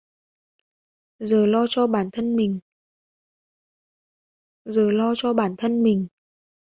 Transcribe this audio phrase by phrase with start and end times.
[1.19, 2.35] giờ lo cho bản thân
[5.73, 6.07] của mình